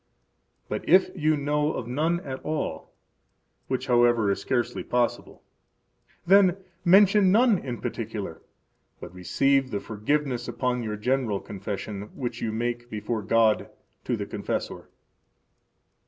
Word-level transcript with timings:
But 0.67 0.83
if 0.89 1.11
you 1.15 1.37
know 1.37 1.73
of 1.73 1.85
none 1.87 2.21
at 2.21 2.41
all 2.43 2.91
(which, 3.67 3.85
however 3.85 4.31
is 4.31 4.41
scarcely 4.41 4.83
possible), 4.83 5.43
then 6.25 6.57
mention 6.83 7.31
none 7.31 7.59
in 7.59 7.79
particular, 7.79 8.41
but 8.99 9.13
receive 9.13 9.69
the 9.69 9.79
forgiveness 9.79 10.47
upon 10.47 10.81
your 10.81 10.97
general 10.97 11.39
confession 11.39 12.09
which 12.15 12.41
you 12.41 12.51
make 12.51 12.89
before 12.89 13.21
God 13.21 13.69
to 14.05 14.17
the 14.17 14.25
confessor. 14.25 14.89